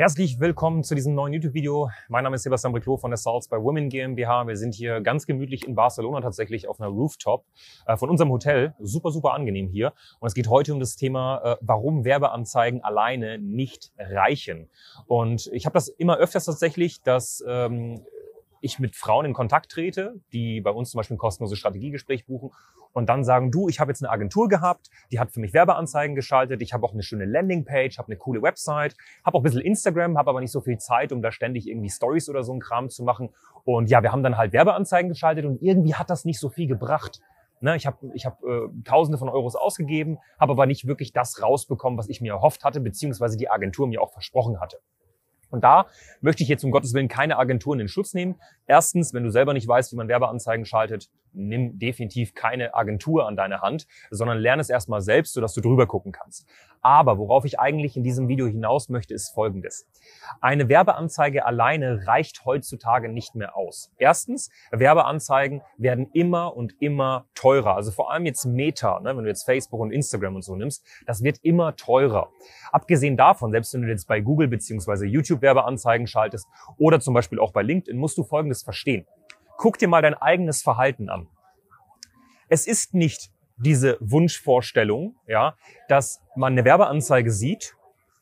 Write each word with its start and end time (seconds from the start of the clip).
Herzlich 0.00 0.38
willkommen 0.38 0.84
zu 0.84 0.94
diesem 0.94 1.16
neuen 1.16 1.32
YouTube-Video. 1.32 1.90
Mein 2.06 2.22
Name 2.22 2.36
ist 2.36 2.44
Sebastian 2.44 2.72
Briclot 2.72 3.00
von 3.00 3.10
der 3.10 3.18
Salz 3.18 3.48
by 3.48 3.56
Women 3.56 3.88
GmbH. 3.88 4.46
Wir 4.46 4.56
sind 4.56 4.76
hier 4.76 5.00
ganz 5.00 5.26
gemütlich 5.26 5.66
in 5.66 5.74
Barcelona 5.74 6.20
tatsächlich 6.20 6.68
auf 6.68 6.80
einer 6.80 6.88
Rooftop 6.88 7.44
äh, 7.84 7.96
von 7.96 8.08
unserem 8.08 8.30
Hotel. 8.30 8.76
Super, 8.78 9.10
super 9.10 9.34
angenehm 9.34 9.66
hier. 9.66 9.92
Und 10.20 10.28
es 10.28 10.34
geht 10.34 10.48
heute 10.48 10.72
um 10.72 10.78
das 10.78 10.94
Thema, 10.94 11.40
äh, 11.42 11.56
warum 11.62 12.04
Werbeanzeigen 12.04 12.84
alleine 12.84 13.40
nicht 13.40 13.90
reichen. 13.98 14.68
Und 15.08 15.50
ich 15.52 15.66
habe 15.66 15.74
das 15.74 15.88
immer 15.88 16.18
öfters 16.18 16.44
tatsächlich, 16.44 17.02
dass 17.02 17.42
ähm, 17.48 18.06
ich 18.60 18.78
mit 18.78 18.96
Frauen 18.96 19.24
in 19.24 19.32
Kontakt 19.32 19.70
trete, 19.70 20.20
die 20.32 20.60
bei 20.60 20.70
uns 20.70 20.90
zum 20.90 20.98
Beispiel 20.98 21.16
ein 21.16 21.18
kostenloses 21.18 21.58
Strategiegespräch 21.58 22.26
buchen 22.26 22.50
und 22.92 23.08
dann 23.08 23.24
sagen, 23.24 23.50
du, 23.50 23.68
ich 23.68 23.80
habe 23.80 23.90
jetzt 23.90 24.02
eine 24.02 24.10
Agentur 24.10 24.48
gehabt, 24.48 24.90
die 25.12 25.20
hat 25.20 25.30
für 25.30 25.40
mich 25.40 25.52
Werbeanzeigen 25.52 26.14
geschaltet, 26.14 26.62
ich 26.62 26.72
habe 26.72 26.84
auch 26.84 26.92
eine 26.92 27.02
schöne 27.02 27.24
Landingpage, 27.24 27.98
habe 27.98 28.08
eine 28.08 28.16
coole 28.16 28.42
Website, 28.42 28.96
habe 29.24 29.36
auch 29.36 29.40
ein 29.40 29.44
bisschen 29.44 29.60
Instagram, 29.60 30.18
habe 30.18 30.30
aber 30.30 30.40
nicht 30.40 30.52
so 30.52 30.60
viel 30.60 30.78
Zeit, 30.78 31.12
um 31.12 31.22
da 31.22 31.30
ständig 31.30 31.68
irgendwie 31.68 31.90
Stories 31.90 32.28
oder 32.28 32.42
so 32.42 32.52
ein 32.52 32.60
Kram 32.60 32.90
zu 32.90 33.04
machen. 33.04 33.30
Und 33.64 33.90
ja, 33.90 34.02
wir 34.02 34.12
haben 34.12 34.22
dann 34.22 34.36
halt 34.36 34.52
Werbeanzeigen 34.52 35.08
geschaltet 35.08 35.44
und 35.44 35.62
irgendwie 35.62 35.94
hat 35.94 36.10
das 36.10 36.24
nicht 36.24 36.40
so 36.40 36.48
viel 36.48 36.66
gebracht. 36.66 37.20
Ne, 37.60 37.74
ich 37.74 37.86
habe 37.86 37.98
ich 38.14 38.24
hab, 38.24 38.42
äh, 38.44 38.68
Tausende 38.84 39.18
von 39.18 39.28
Euros 39.28 39.56
ausgegeben, 39.56 40.18
habe 40.38 40.52
aber 40.52 40.66
nicht 40.66 40.86
wirklich 40.86 41.12
das 41.12 41.42
rausbekommen, 41.42 41.98
was 41.98 42.08
ich 42.08 42.20
mir 42.20 42.34
erhofft 42.34 42.62
hatte, 42.62 42.80
beziehungsweise 42.80 43.36
die 43.36 43.50
Agentur 43.50 43.88
mir 43.88 44.00
auch 44.00 44.12
versprochen 44.12 44.60
hatte. 44.60 44.78
Und 45.50 45.64
da 45.64 45.86
möchte 46.20 46.42
ich 46.42 46.48
jetzt 46.48 46.64
um 46.64 46.70
Gottes 46.70 46.94
Willen 46.94 47.08
keine 47.08 47.38
Agenturen 47.38 47.80
in 47.80 47.88
Schutz 47.88 48.14
nehmen. 48.14 48.36
Erstens, 48.66 49.14
wenn 49.14 49.24
du 49.24 49.30
selber 49.30 49.54
nicht 49.54 49.66
weißt, 49.66 49.92
wie 49.92 49.96
man 49.96 50.08
Werbeanzeigen 50.08 50.64
schaltet, 50.64 51.08
nimm 51.32 51.78
definitiv 51.78 52.34
keine 52.34 52.74
Agentur 52.74 53.26
an 53.26 53.36
deine 53.36 53.60
Hand, 53.60 53.86
sondern 54.10 54.38
lerne 54.38 54.60
es 54.60 54.70
erstmal 54.70 55.00
selbst, 55.00 55.34
sodass 55.34 55.54
du 55.54 55.60
drüber 55.60 55.86
gucken 55.86 56.12
kannst. 56.12 56.46
Aber 56.80 57.18
worauf 57.18 57.44
ich 57.44 57.58
eigentlich 57.58 57.96
in 57.96 58.02
diesem 58.02 58.28
Video 58.28 58.46
hinaus 58.46 58.88
möchte, 58.88 59.14
ist 59.14 59.30
Folgendes. 59.30 59.86
Eine 60.40 60.68
Werbeanzeige 60.68 61.44
alleine 61.44 62.06
reicht 62.06 62.44
heutzutage 62.44 63.08
nicht 63.08 63.34
mehr 63.34 63.56
aus. 63.56 63.92
Erstens, 63.98 64.50
Werbeanzeigen 64.70 65.62
werden 65.76 66.08
immer 66.12 66.56
und 66.56 66.74
immer 66.80 67.26
teurer. 67.34 67.74
Also 67.74 67.90
vor 67.90 68.12
allem 68.12 68.26
jetzt 68.26 68.44
Meta, 68.44 69.00
ne, 69.00 69.16
wenn 69.16 69.24
du 69.24 69.28
jetzt 69.28 69.44
Facebook 69.44 69.80
und 69.80 69.90
Instagram 69.90 70.36
und 70.36 70.42
so 70.42 70.54
nimmst, 70.56 70.86
das 71.06 71.22
wird 71.22 71.38
immer 71.42 71.74
teurer. 71.76 72.30
Abgesehen 72.70 73.16
davon, 73.16 73.50
selbst 73.50 73.74
wenn 73.74 73.82
du 73.82 73.88
jetzt 73.88 74.06
bei 74.06 74.20
Google 74.20 74.48
beziehungsweise 74.48 75.06
YouTube 75.06 75.42
Werbeanzeigen 75.42 76.06
schaltest 76.06 76.46
oder 76.78 77.00
zum 77.00 77.14
Beispiel 77.14 77.40
auch 77.40 77.52
bei 77.52 77.62
LinkedIn, 77.62 77.98
musst 77.98 78.18
du 78.18 78.24
Folgendes 78.24 78.62
verstehen. 78.62 79.06
Guck 79.58 79.76
dir 79.76 79.88
mal 79.88 80.02
dein 80.02 80.14
eigenes 80.14 80.62
Verhalten 80.62 81.10
an. 81.10 81.26
Es 82.48 82.68
ist 82.68 82.94
nicht 82.94 83.32
diese 83.56 83.98
Wunschvorstellung, 83.98 85.16
ja, 85.26 85.56
dass 85.88 86.22
man 86.36 86.52
eine 86.52 86.64
Werbeanzeige 86.64 87.32
sieht, 87.32 87.74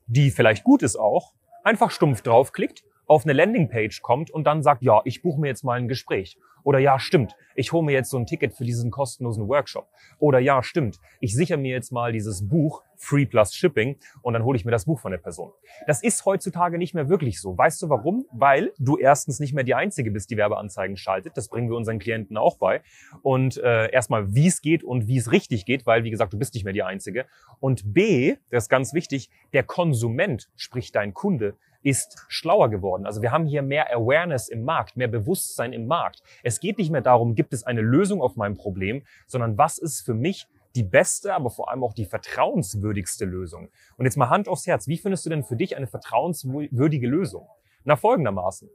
die 0.07 0.31
vielleicht 0.31 0.65
gut 0.65 0.83
ist 0.83 0.97
auch, 0.97 1.35
einfach 1.63 1.91
stumpf 1.91 2.23
draufklickt, 2.23 2.85
auf 3.07 3.25
eine 3.25 3.35
Landingpage 3.35 4.01
kommt 4.01 4.31
und 4.31 4.45
dann 4.45 4.63
sagt, 4.63 4.83
ja, 4.83 5.03
ich 5.05 5.21
buche 5.21 5.39
mir 5.39 5.49
jetzt 5.49 5.63
mal 5.63 5.79
ein 5.79 5.89
Gespräch. 5.89 6.39
Oder 6.65 6.79
ja, 6.79 6.99
stimmt, 6.99 7.37
ich 7.55 7.71
hole 7.71 7.85
mir 7.85 7.93
jetzt 7.93 8.09
so 8.09 8.17
ein 8.17 8.25
Ticket 8.25 8.55
für 8.55 8.65
diesen 8.65 8.91
kostenlosen 8.91 9.47
Workshop. 9.47 9.89
Oder 10.19 10.39
ja, 10.39 10.63
stimmt, 10.63 10.99
ich 11.21 11.35
sichere 11.35 11.59
mir 11.59 11.73
jetzt 11.73 11.93
mal 11.93 12.13
dieses 12.13 12.49
Buch 12.49 12.83
Free 12.97 13.27
Plus 13.27 13.55
Shipping 13.55 13.97
und 14.23 14.35
dann 14.35 14.45
hole 14.45 14.57
ich 14.57 14.65
mir 14.65 14.71
das 14.71 14.85
Buch 14.85 15.01
von 15.01 15.11
der 15.11 15.19
Person. 15.19 15.53
Das 15.87 16.03
ist 16.03 16.25
heutzutage 16.25 16.79
nicht 16.79 16.95
mehr 16.95 17.09
wirklich 17.09 17.41
so. 17.41 17.57
Weißt 17.57 17.81
du 17.83 17.89
warum? 17.89 18.27
Weil 18.33 18.73
du 18.79 18.97
erstens 18.97 19.41
nicht 19.41 19.55
mehr 19.55 19.65
die 19.65 19.75
Einzige 19.75 20.11
bist, 20.11 20.31
die 20.31 20.37
Werbeanzeigen 20.37 20.97
schaltet. 20.97 21.37
Das 21.37 21.49
bringen 21.49 21.69
wir 21.69 21.77
unseren 21.77 21.99
Klienten 21.99 22.37
auch 22.37 22.59
bei. 22.59 22.83
Und 23.23 23.57
äh, 23.59 23.91
erstmal, 23.91 24.35
wie 24.35 24.47
es 24.47 24.61
geht 24.61 24.85
und 24.85 25.07
wie 25.09 25.19
es 25.19 25.33
richtig 25.33 25.65
geht, 25.65 25.87
weil, 25.87 26.05
wie 26.05 26.11
gesagt, 26.11 26.33
du 26.33 26.39
bist 26.39 26.55
nicht 26.55 26.65
mehr 26.65 26.73
die 26.73 26.83
Einzige. 26.83 27.27
Und 27.61 27.93
B, 27.93 28.37
das 28.51 28.65
ist 28.65 28.69
ganz 28.69 28.95
wichtig, 28.95 29.31
der 29.53 29.63
Konsument, 29.63 30.49
sprich 30.57 30.93
dein 30.93 31.15
Kunde, 31.15 31.57
ist 31.87 32.25
schlauer 32.29 32.69
geworden. 32.69 33.07
Also 33.07 33.23
wir 33.23 33.31
haben 33.31 33.47
hier 33.47 33.63
mehr 33.63 33.95
Awareness 33.95 34.49
im 34.49 34.65
Markt, 34.65 34.97
mehr 34.97 35.07
Bewusstsein 35.07 35.73
im 35.73 35.87
Markt. 35.87 36.21
Es 36.43 36.59
geht 36.59 36.79
nicht 36.79 36.91
mehr 36.91 37.01
darum, 37.01 37.37
gibt 37.37 37.53
es 37.53 37.63
eine 37.63 37.81
Lösung 37.81 38.21
auf 38.21 38.35
mein 38.35 38.57
Problem, 38.57 39.05
sondern 39.29 39.57
was 39.57 39.79
ist 39.79 40.01
für 40.01 40.15
mich 40.15 40.49
die 40.77 40.85
beste, 40.85 41.35
aber 41.35 41.51
vor 41.51 41.71
allem 41.71 41.83
auch 41.83 41.95
die 41.95 42.05
vertrauenswürdigste 42.05 43.25
Lösung. 43.25 43.71
Und 43.97 44.05
jetzt 44.05 44.17
mal 44.17 44.31
Hand 44.31 44.49
aufs 44.49 44.67
Herz, 44.67 44.87
wie 44.87 44.99
findest 44.99 45.27
du 45.27 45.31
denn 45.31 45.43
für 45.43 45.57
dich 45.57 45.77
eine 45.77 45.87
vertrauenswürdige 45.87 47.09
Lösung? 47.09 47.49
Na 47.85 47.97
folgendermaßen. 47.97 48.69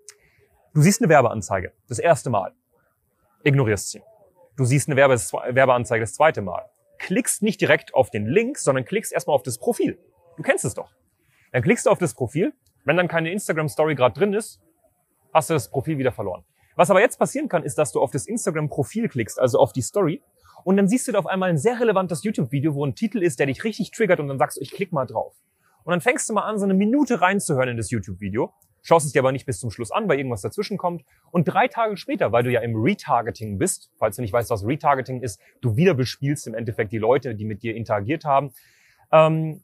Du 0.74 0.82
siehst 0.82 1.02
eine 1.02 1.10
Werbeanzeige, 1.10 1.74
das 1.88 2.00
erste 2.00 2.30
Mal. 2.30 2.54
Ignorierst 3.44 3.92
sie. 3.92 4.02
Du 4.58 4.66
siehst 4.66 4.90
eine 4.90 4.98
Werbeanzeige 4.98 6.04
das 6.04 6.14
zweite 6.14 6.42
Mal. 6.42 6.66
Klickst 6.98 7.42
nicht 7.42 7.62
direkt 7.62 7.94
auf 7.94 8.10
den 8.10 8.26
Link, 8.26 8.58
sondern 8.58 8.86
klickst 8.86 9.14
erstmal 9.14 9.36
auf 9.36 9.44
das 9.44 9.58
Profil. 9.58 9.98
Du 10.38 10.44
kennst 10.44 10.66
es 10.66 10.74
doch. 10.74 10.92
Dann 11.52 11.62
klickst 11.62 11.86
du 11.86 11.90
auf 11.90 11.98
das 11.98 12.14
Profil 12.14 12.54
wenn 12.84 12.98
dann 12.98 13.08
keine 13.08 13.32
Instagram-Story 13.32 13.96
gerade 13.96 14.18
drin 14.18 14.34
ist, 14.34 14.60
hast 15.34 15.50
du 15.50 15.54
das 15.54 15.70
Profil 15.70 15.98
wieder 15.98 16.12
verloren. 16.12 16.44
Was 16.76 16.90
aber 16.90 17.02
jetzt 17.02 17.18
passieren 17.20 17.48
kann, 17.48 17.64
ist, 17.64 17.78
dass 17.78 17.92
du 17.92 18.02
auf 18.02 18.12
das 18.12 18.26
Instagram-Profil 18.26 19.10
klickst, 19.10 19.40
also 19.40 19.60
auf 19.60 19.72
die 19.74 19.82
Story, 19.82 20.22
und 20.64 20.78
dann 20.78 20.88
siehst 20.88 21.08
du 21.08 21.12
da 21.12 21.20
auf 21.20 21.28
einmal 21.28 21.50
ein 21.50 21.58
sehr 21.58 21.80
relevantes 21.80 22.24
YouTube-Video, 22.24 22.76
wo 22.76 22.86
ein 22.86 22.96
Titel 22.96 23.22
ist, 23.22 23.40
der 23.40 23.48
dich 23.48 23.64
richtig 23.64 23.92
triggert, 23.92 24.20
und 24.20 24.28
dann 24.28 24.38
sagst 24.38 24.58
du, 24.58 24.62
ich 24.62 24.72
klick 24.72 24.92
mal 24.92 25.06
drauf. 25.06 25.36
Und 25.84 25.92
dann 25.92 26.02
fängst 26.02 26.30
du 26.30 26.34
mal 26.34 26.44
an, 26.44 26.60
so 26.60 26.66
eine 26.66 26.74
Minute 26.74 27.22
reinzuhören 27.22 27.70
in 27.70 27.78
das 27.78 27.90
YouTube-Video, 27.90 28.54
schaust 28.84 29.06
es 29.06 29.14
dir 29.14 29.20
aber 29.20 29.32
nicht 29.32 29.46
bis 29.46 29.60
zum 29.60 29.72
Schluss 29.72 29.92
an, 29.92 30.08
weil 30.08 30.18
irgendwas 30.18 30.42
dazwischen 30.42 30.78
kommt. 30.78 31.04
Und 31.32 31.46
drei 31.46 31.68
Tage 31.68 31.98
später, 31.98 32.32
weil 32.32 32.44
du 32.44 32.52
ja 32.52 32.62
im 32.62 32.76
Retargeting 32.76 33.58
bist, 33.58 33.92
falls 33.98 34.16
du 34.16 34.22
nicht 34.22 34.34
weißt, 34.34 34.50
was 34.50 34.66
Retargeting 34.66 35.22
ist, 35.22 35.40
du 35.62 35.76
wieder 35.76 35.94
bespielst 35.94 36.48
im 36.48 36.54
Endeffekt 36.54 36.92
die 36.92 36.98
Leute, 36.98 37.36
die 37.36 37.46
mit 37.46 37.64
dir 37.64 37.76
interagiert 37.76 38.26
haben, 38.26 38.52
ähm, 39.12 39.64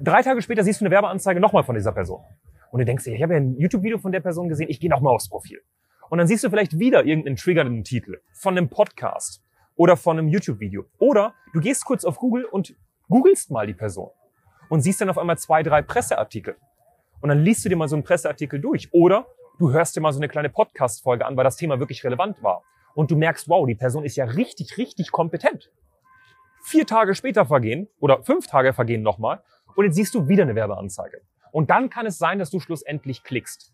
drei 0.00 0.22
Tage 0.22 0.42
später 0.42 0.64
siehst 0.64 0.80
du 0.80 0.84
eine 0.84 0.92
Werbeanzeige 0.92 1.40
nochmal 1.40 1.64
von 1.64 1.74
dieser 1.74 1.92
Person. 1.92 2.22
Und 2.70 2.78
du 2.78 2.84
denkst 2.84 3.04
dir, 3.04 3.14
ich 3.14 3.22
habe 3.22 3.34
ja 3.34 3.40
ein 3.40 3.58
YouTube-Video 3.58 3.98
von 3.98 4.12
der 4.12 4.20
Person 4.20 4.48
gesehen, 4.48 4.68
ich 4.70 4.80
gehe 4.80 4.90
nochmal 4.90 5.14
aufs 5.14 5.28
Profil. 5.28 5.60
Und 6.08 6.18
dann 6.18 6.26
siehst 6.26 6.44
du 6.44 6.50
vielleicht 6.50 6.78
wieder 6.78 7.04
irgendeinen 7.04 7.36
triggernden 7.36 7.84
Titel 7.84 8.18
von 8.32 8.56
einem 8.56 8.68
Podcast 8.68 9.42
oder 9.80 9.96
von 9.96 10.18
einem 10.18 10.28
YouTube-Video. 10.28 10.84
Oder 10.98 11.32
du 11.54 11.60
gehst 11.60 11.86
kurz 11.86 12.04
auf 12.04 12.18
Google 12.18 12.44
und 12.44 12.76
googelst 13.08 13.50
mal 13.50 13.66
die 13.66 13.72
Person 13.72 14.10
und 14.68 14.82
siehst 14.82 15.00
dann 15.00 15.08
auf 15.08 15.16
einmal 15.16 15.38
zwei, 15.38 15.62
drei 15.62 15.80
Presseartikel. 15.80 16.54
Und 17.22 17.30
dann 17.30 17.38
liest 17.42 17.64
du 17.64 17.70
dir 17.70 17.76
mal 17.76 17.88
so 17.88 17.96
einen 17.96 18.04
Presseartikel 18.04 18.60
durch. 18.60 18.92
Oder 18.92 19.26
du 19.58 19.72
hörst 19.72 19.96
dir 19.96 20.02
mal 20.02 20.12
so 20.12 20.18
eine 20.18 20.28
kleine 20.28 20.50
Podcast-Folge 20.50 21.24
an, 21.24 21.34
weil 21.34 21.44
das 21.44 21.56
Thema 21.56 21.78
wirklich 21.78 22.04
relevant 22.04 22.42
war. 22.42 22.62
Und 22.94 23.10
du 23.10 23.16
merkst, 23.16 23.48
wow, 23.48 23.66
die 23.66 23.74
Person 23.74 24.04
ist 24.04 24.16
ja 24.16 24.26
richtig, 24.26 24.76
richtig 24.76 25.12
kompetent. 25.12 25.72
Vier 26.62 26.86
Tage 26.86 27.14
später 27.14 27.46
vergehen 27.46 27.88
oder 28.00 28.22
fünf 28.22 28.48
Tage 28.48 28.74
vergehen 28.74 29.02
nochmal 29.02 29.42
und 29.76 29.86
jetzt 29.86 29.94
siehst 29.94 30.14
du 30.14 30.28
wieder 30.28 30.42
eine 30.42 30.56
Werbeanzeige. 30.56 31.22
Und 31.52 31.70
dann 31.70 31.88
kann 31.88 32.04
es 32.04 32.18
sein, 32.18 32.38
dass 32.38 32.50
du 32.50 32.60
schlussendlich 32.60 33.22
klickst. 33.22 33.72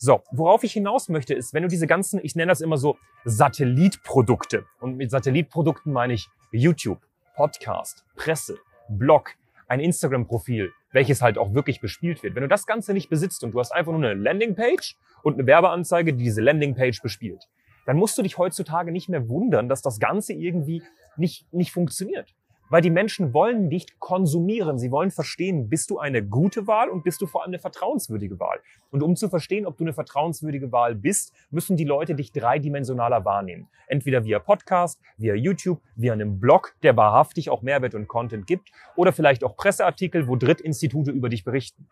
So, 0.00 0.22
worauf 0.30 0.62
ich 0.62 0.72
hinaus 0.72 1.08
möchte, 1.08 1.34
ist, 1.34 1.52
wenn 1.54 1.64
du 1.64 1.68
diese 1.68 1.88
ganzen, 1.88 2.20
ich 2.22 2.36
nenne 2.36 2.50
das 2.50 2.60
immer 2.60 2.76
so 2.76 2.96
Satellitprodukte. 3.24 4.64
Und 4.78 4.96
mit 4.96 5.10
Satellitprodukten 5.10 5.92
meine 5.92 6.12
ich 6.12 6.28
YouTube, 6.52 7.00
Podcast, 7.34 8.04
Presse, 8.14 8.58
Blog, 8.88 9.34
ein 9.66 9.80
Instagram-Profil, 9.80 10.72
welches 10.92 11.20
halt 11.20 11.36
auch 11.36 11.52
wirklich 11.52 11.80
bespielt 11.80 12.22
wird. 12.22 12.36
Wenn 12.36 12.42
du 12.42 12.48
das 12.48 12.64
Ganze 12.64 12.92
nicht 12.92 13.10
besitzt 13.10 13.42
und 13.42 13.50
du 13.50 13.58
hast 13.58 13.72
einfach 13.72 13.90
nur 13.90 14.08
eine 14.08 14.14
Landingpage 14.14 14.96
und 15.24 15.34
eine 15.34 15.48
Werbeanzeige, 15.48 16.14
die 16.14 16.22
diese 16.22 16.42
Landingpage 16.42 17.02
bespielt, 17.02 17.48
dann 17.84 17.96
musst 17.96 18.16
du 18.18 18.22
dich 18.22 18.38
heutzutage 18.38 18.92
nicht 18.92 19.08
mehr 19.08 19.28
wundern, 19.28 19.68
dass 19.68 19.82
das 19.82 19.98
Ganze 19.98 20.32
irgendwie 20.32 20.84
nicht, 21.16 21.52
nicht 21.52 21.72
funktioniert. 21.72 22.36
Weil 22.70 22.82
die 22.82 22.90
Menschen 22.90 23.32
wollen 23.32 23.68
nicht 23.68 23.98
konsumieren. 23.98 24.78
Sie 24.78 24.90
wollen 24.90 25.10
verstehen, 25.10 25.70
bist 25.70 25.90
du 25.90 25.98
eine 25.98 26.22
gute 26.22 26.66
Wahl 26.66 26.90
und 26.90 27.02
bist 27.02 27.20
du 27.22 27.26
vor 27.26 27.42
allem 27.42 27.50
eine 27.50 27.58
vertrauenswürdige 27.58 28.38
Wahl. 28.38 28.60
Und 28.90 29.02
um 29.02 29.16
zu 29.16 29.30
verstehen, 29.30 29.64
ob 29.64 29.78
du 29.78 29.84
eine 29.84 29.94
vertrauenswürdige 29.94 30.70
Wahl 30.70 30.94
bist, 30.94 31.32
müssen 31.50 31.76
die 31.76 31.84
Leute 31.84 32.14
dich 32.14 32.30
dreidimensionaler 32.32 33.24
wahrnehmen. 33.24 33.68
Entweder 33.86 34.24
via 34.24 34.38
Podcast, 34.38 35.00
via 35.16 35.34
YouTube, 35.34 35.80
via 35.96 36.12
einem 36.12 36.40
Blog, 36.40 36.74
der 36.82 36.96
wahrhaftig 36.96 37.48
auch 37.48 37.62
Mehrwert 37.62 37.94
und 37.94 38.06
Content 38.06 38.46
gibt, 38.46 38.70
oder 38.96 39.12
vielleicht 39.12 39.44
auch 39.44 39.56
Presseartikel, 39.56 40.28
wo 40.28 40.36
Drittinstitute 40.36 41.10
über 41.10 41.30
dich 41.30 41.44
berichten. 41.44 41.88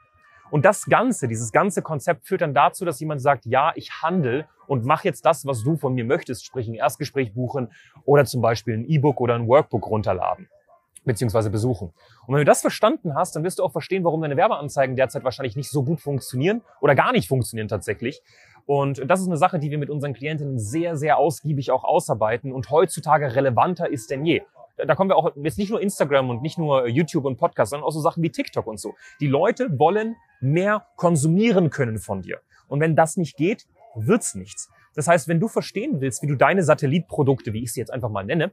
Und 0.50 0.64
das 0.64 0.84
Ganze, 0.84 1.26
dieses 1.26 1.52
ganze 1.52 1.82
Konzept 1.82 2.26
führt 2.26 2.42
dann 2.42 2.54
dazu, 2.54 2.84
dass 2.84 3.00
jemand 3.00 3.20
sagt, 3.20 3.46
ja, 3.46 3.72
ich 3.74 4.02
handle 4.02 4.46
und 4.66 4.84
mach 4.84 5.04
jetzt 5.04 5.24
das, 5.24 5.46
was 5.46 5.64
du 5.64 5.76
von 5.76 5.94
mir 5.94 6.04
möchtest, 6.04 6.44
sprich 6.44 6.68
ein 6.68 6.74
Erstgespräch 6.74 7.34
buchen 7.34 7.68
oder 8.04 8.24
zum 8.26 8.42
Beispiel 8.42 8.74
ein 8.74 8.84
E-Book 8.84 9.20
oder 9.20 9.34
ein 9.34 9.48
Workbook 9.48 9.88
runterladen 9.88 10.48
beziehungsweise 11.06 11.48
besuchen. 11.50 11.92
Und 12.26 12.34
wenn 12.34 12.40
du 12.40 12.44
das 12.44 12.60
verstanden 12.60 13.14
hast, 13.14 13.34
dann 13.34 13.44
wirst 13.44 13.58
du 13.58 13.64
auch 13.64 13.72
verstehen, 13.72 14.04
warum 14.04 14.20
deine 14.20 14.36
Werbeanzeigen 14.36 14.96
derzeit 14.96 15.24
wahrscheinlich 15.24 15.56
nicht 15.56 15.70
so 15.70 15.82
gut 15.82 16.00
funktionieren 16.00 16.62
oder 16.80 16.94
gar 16.94 17.12
nicht 17.12 17.28
funktionieren 17.28 17.68
tatsächlich. 17.68 18.22
Und 18.66 19.08
das 19.08 19.20
ist 19.20 19.28
eine 19.28 19.36
Sache, 19.36 19.58
die 19.58 19.70
wir 19.70 19.78
mit 19.78 19.88
unseren 19.88 20.12
Klientinnen 20.12 20.58
sehr, 20.58 20.96
sehr 20.96 21.18
ausgiebig 21.18 21.70
auch 21.70 21.84
ausarbeiten 21.84 22.52
und 22.52 22.70
heutzutage 22.70 23.34
relevanter 23.34 23.88
ist 23.88 24.10
denn 24.10 24.26
je 24.26 24.42
da 24.76 24.94
kommen 24.94 25.08
wir 25.08 25.16
auch 25.16 25.32
jetzt 25.36 25.58
nicht 25.58 25.70
nur 25.70 25.80
Instagram 25.80 26.28
und 26.30 26.42
nicht 26.42 26.58
nur 26.58 26.86
YouTube 26.86 27.24
und 27.24 27.38
Podcast, 27.38 27.70
sondern 27.70 27.86
auch 27.86 27.92
so 27.92 28.00
Sachen 28.00 28.22
wie 28.22 28.30
TikTok 28.30 28.66
und 28.66 28.78
so. 28.78 28.94
Die 29.20 29.26
Leute 29.26 29.78
wollen 29.78 30.16
mehr 30.40 30.86
konsumieren 30.96 31.70
können 31.70 31.98
von 31.98 32.22
dir. 32.22 32.40
Und 32.68 32.80
wenn 32.80 32.94
das 32.94 33.16
nicht 33.16 33.36
geht, 33.36 33.66
wird's 33.94 34.34
nichts. 34.34 34.70
Das 34.94 35.08
heißt, 35.08 35.28
wenn 35.28 35.40
du 35.40 35.48
verstehen 35.48 36.00
willst, 36.00 36.22
wie 36.22 36.26
du 36.26 36.36
deine 36.36 36.62
Satellitprodukte, 36.62 37.52
wie 37.52 37.62
ich 37.62 37.72
sie 37.72 37.80
jetzt 37.80 37.90
einfach 37.90 38.10
mal 38.10 38.24
nenne, 38.24 38.52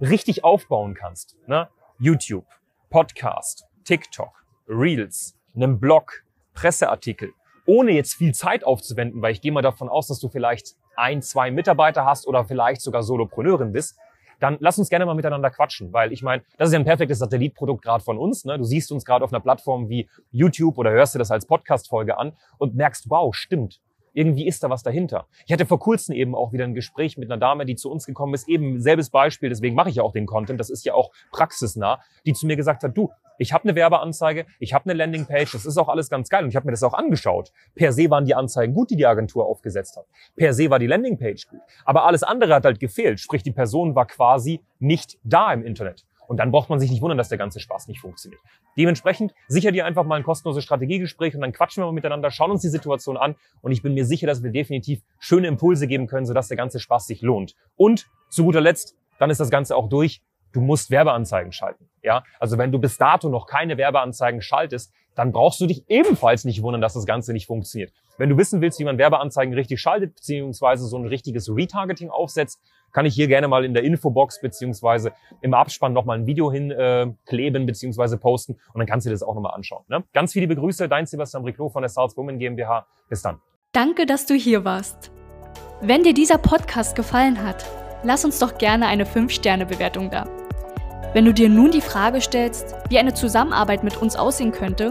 richtig 0.00 0.44
aufbauen 0.44 0.94
kannst, 0.94 1.36
ne? 1.46 1.68
YouTube, 1.98 2.46
Podcast, 2.90 3.66
TikTok, 3.84 4.44
Reels, 4.68 5.36
einen 5.54 5.78
Blog, 5.78 6.24
Presseartikel, 6.52 7.32
ohne 7.66 7.92
jetzt 7.92 8.14
viel 8.14 8.34
Zeit 8.34 8.64
aufzuwenden, 8.64 9.22
weil 9.22 9.32
ich 9.32 9.40
gehe 9.40 9.52
mal 9.52 9.62
davon 9.62 9.88
aus, 9.88 10.08
dass 10.08 10.18
du 10.18 10.28
vielleicht 10.28 10.74
ein, 10.96 11.22
zwei 11.22 11.50
Mitarbeiter 11.50 12.04
hast 12.04 12.26
oder 12.26 12.44
vielleicht 12.44 12.80
sogar 12.80 13.02
Solopreneurin 13.02 13.72
bist, 13.72 13.96
dann 14.40 14.56
lass 14.60 14.78
uns 14.78 14.90
gerne 14.90 15.06
mal 15.06 15.14
miteinander 15.14 15.50
quatschen, 15.50 15.92
weil 15.92 16.12
ich 16.12 16.22
meine, 16.22 16.42
das 16.58 16.68
ist 16.68 16.72
ja 16.72 16.80
ein 16.80 16.84
perfektes 16.84 17.18
Satellitprodukt 17.20 17.82
gerade 17.82 18.02
von 18.02 18.18
uns. 18.18 18.44
Ne? 18.44 18.58
Du 18.58 18.64
siehst 18.64 18.90
uns 18.90 19.04
gerade 19.04 19.24
auf 19.24 19.32
einer 19.32 19.40
Plattform 19.40 19.88
wie 19.88 20.08
YouTube 20.32 20.78
oder 20.78 20.90
hörst 20.90 21.14
dir 21.14 21.20
das 21.20 21.30
als 21.30 21.46
Podcast-Folge 21.46 22.18
an 22.18 22.36
und 22.58 22.74
merkst, 22.74 23.08
wow, 23.08 23.34
stimmt. 23.34 23.80
Irgendwie 24.14 24.46
ist 24.46 24.62
da 24.62 24.70
was 24.70 24.82
dahinter. 24.82 25.26
Ich 25.44 25.52
hatte 25.52 25.66
vor 25.66 25.78
kurzem 25.78 26.14
eben 26.14 26.34
auch 26.34 26.52
wieder 26.52 26.64
ein 26.64 26.74
Gespräch 26.74 27.18
mit 27.18 27.30
einer 27.30 27.38
Dame, 27.38 27.66
die 27.66 27.74
zu 27.74 27.90
uns 27.90 28.06
gekommen 28.06 28.32
ist, 28.32 28.48
eben 28.48 28.80
selbes 28.80 29.10
Beispiel, 29.10 29.48
deswegen 29.48 29.74
mache 29.74 29.90
ich 29.90 29.96
ja 29.96 30.02
auch 30.04 30.12
den 30.12 30.26
Content, 30.26 30.58
das 30.60 30.70
ist 30.70 30.84
ja 30.84 30.94
auch 30.94 31.10
praxisnah, 31.32 32.00
die 32.24 32.32
zu 32.32 32.46
mir 32.46 32.56
gesagt 32.56 32.84
hat, 32.84 32.96
du, 32.96 33.10
ich 33.38 33.52
habe 33.52 33.64
eine 33.64 33.74
Werbeanzeige, 33.74 34.46
ich 34.60 34.72
habe 34.72 34.84
eine 34.84 34.94
Landingpage, 34.94 35.52
das 35.52 35.66
ist 35.66 35.76
auch 35.76 35.88
alles 35.88 36.08
ganz 36.08 36.28
geil 36.28 36.44
und 36.44 36.50
ich 36.50 36.56
habe 36.56 36.66
mir 36.66 36.72
das 36.72 36.84
auch 36.84 36.94
angeschaut. 36.94 37.52
Per 37.74 37.92
se 37.92 38.08
waren 38.08 38.24
die 38.24 38.34
Anzeigen 38.34 38.72
gut, 38.72 38.90
die 38.90 38.96
die 38.96 39.06
Agentur 39.06 39.46
aufgesetzt 39.46 39.96
hat. 39.96 40.06
Per 40.36 40.54
se 40.54 40.70
war 40.70 40.78
die 40.78 40.86
Landingpage 40.86 41.48
gut, 41.48 41.60
aber 41.84 42.04
alles 42.04 42.22
andere 42.22 42.54
hat 42.54 42.64
halt 42.64 42.78
gefehlt, 42.78 43.18
sprich 43.18 43.42
die 43.42 43.52
Person 43.52 43.96
war 43.96 44.06
quasi 44.06 44.60
nicht 44.78 45.18
da 45.24 45.52
im 45.52 45.64
Internet. 45.64 46.06
Und 46.26 46.38
dann 46.38 46.50
braucht 46.50 46.70
man 46.70 46.80
sich 46.80 46.90
nicht 46.90 47.02
wundern, 47.02 47.18
dass 47.18 47.28
der 47.28 47.38
ganze 47.38 47.60
Spaß 47.60 47.88
nicht 47.88 48.00
funktioniert. 48.00 48.40
Dementsprechend 48.76 49.34
sicher 49.48 49.72
dir 49.72 49.86
einfach 49.86 50.04
mal 50.04 50.16
ein 50.16 50.22
kostenloses 50.22 50.64
Strategiegespräch 50.64 51.34
und 51.34 51.40
dann 51.40 51.52
quatschen 51.52 51.82
wir 51.82 51.86
mal 51.86 51.92
miteinander, 51.92 52.30
schauen 52.30 52.50
uns 52.50 52.62
die 52.62 52.68
Situation 52.68 53.16
an 53.16 53.34
und 53.62 53.72
ich 53.72 53.82
bin 53.82 53.94
mir 53.94 54.04
sicher, 54.04 54.26
dass 54.26 54.42
wir 54.42 54.50
definitiv 54.50 55.02
schöne 55.18 55.46
Impulse 55.46 55.86
geben 55.86 56.06
können, 56.06 56.26
sodass 56.26 56.48
der 56.48 56.56
ganze 56.56 56.80
Spaß 56.80 57.06
sich 57.06 57.22
lohnt. 57.22 57.54
Und 57.76 58.06
zu 58.28 58.44
guter 58.44 58.60
Letzt, 58.60 58.96
dann 59.18 59.30
ist 59.30 59.40
das 59.40 59.50
Ganze 59.50 59.76
auch 59.76 59.88
durch. 59.88 60.22
Du 60.54 60.60
musst 60.60 60.90
Werbeanzeigen 60.90 61.52
schalten. 61.52 61.90
Ja, 62.02 62.22
also 62.38 62.56
wenn 62.58 62.70
du 62.72 62.78
bis 62.78 62.96
dato 62.96 63.28
noch 63.28 63.46
keine 63.46 63.76
Werbeanzeigen 63.76 64.40
schaltest, 64.40 64.92
dann 65.14 65.32
brauchst 65.32 65.60
du 65.60 65.66
dich 65.66 65.84
ebenfalls 65.88 66.44
nicht 66.44 66.62
wundern, 66.62 66.80
dass 66.80 66.94
das 66.94 67.06
Ganze 67.06 67.32
nicht 67.32 67.46
funktioniert. 67.46 67.92
Wenn 68.18 68.30
du 68.30 68.36
wissen 68.38 68.60
willst, 68.60 68.78
wie 68.78 68.84
man 68.84 68.96
Werbeanzeigen 68.96 69.52
richtig 69.54 69.80
schaltet, 69.80 70.14
beziehungsweise 70.14 70.86
so 70.86 70.96
ein 70.96 71.06
richtiges 71.06 71.48
Retargeting 71.54 72.10
aufsetzt, 72.10 72.60
kann 72.92 73.04
ich 73.06 73.14
hier 73.14 73.26
gerne 73.26 73.48
mal 73.48 73.64
in 73.64 73.74
der 73.74 73.82
Infobox 73.82 74.40
beziehungsweise 74.40 75.12
im 75.40 75.52
Abspann 75.52 75.92
nochmal 75.92 76.18
ein 76.18 76.26
Video 76.26 76.52
hinkleben 76.52 77.62
äh, 77.62 77.66
beziehungsweise 77.66 78.16
posten 78.16 78.52
und 78.72 78.78
dann 78.78 78.86
kannst 78.86 79.04
du 79.04 79.10
dir 79.10 79.14
das 79.14 79.24
auch 79.24 79.34
nochmal 79.34 79.54
anschauen. 79.54 79.84
Ne? 79.88 80.04
Ganz 80.12 80.32
viele 80.32 80.46
Begrüße, 80.46 80.88
dein 80.88 81.06
Sebastian 81.06 81.42
Briclot 81.42 81.72
von 81.72 81.82
der 81.82 81.88
Salz 81.88 82.16
Women 82.16 82.38
GmbH. 82.38 82.86
Bis 83.08 83.22
dann. 83.22 83.40
Danke, 83.72 84.06
dass 84.06 84.26
du 84.26 84.34
hier 84.34 84.64
warst. 84.64 85.10
Wenn 85.80 86.04
dir 86.04 86.14
dieser 86.14 86.38
Podcast 86.38 86.94
gefallen 86.94 87.42
hat, 87.42 87.66
lass 88.04 88.24
uns 88.24 88.38
doch 88.38 88.56
gerne 88.58 88.86
eine 88.86 89.04
5-Sterne-Bewertung 89.04 90.10
da. 90.10 90.28
Wenn 91.14 91.24
du 91.24 91.32
dir 91.32 91.48
nun 91.48 91.70
die 91.70 91.80
Frage 91.80 92.20
stellst, 92.20 92.74
wie 92.88 92.98
eine 92.98 93.14
Zusammenarbeit 93.14 93.84
mit 93.84 93.96
uns 93.96 94.16
aussehen 94.16 94.50
könnte, 94.50 94.90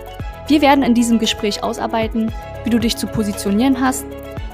Wir 0.49 0.61
werden 0.61 0.85
in 0.85 0.93
diesem 0.93 1.19
Gespräch 1.19 1.65
ausarbeiten, 1.65 2.31
wie 2.65 2.71
du 2.71 2.79
dich 2.79 2.99
zu 2.99 3.07
positionieren 3.07 3.81
hast, 3.81 4.05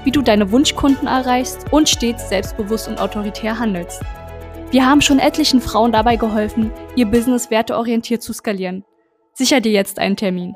wie 0.05 0.11
du 0.11 0.21
deine 0.21 0.49
Wunschkunden 0.49 1.09
erreichst 1.09 1.65
und 1.71 1.89
stets 1.89 2.29
selbstbewusst 2.29 2.87
und 2.87 3.01
autoritär 3.01 3.59
handelst. 3.59 4.01
Wir 4.71 4.85
haben 4.85 5.01
schon 5.01 5.19
etlichen 5.19 5.59
Frauen 5.59 5.91
dabei 5.91 6.15
geholfen, 6.15 6.71
ihr 6.95 7.05
Business 7.05 7.51
werteorientiert 7.51 8.23
zu 8.23 8.31
skalieren. 8.31 8.85
Sicher 9.33 9.59
dir 9.59 9.73
jetzt 9.73 9.99
einen 9.99 10.15
Termin. 10.15 10.55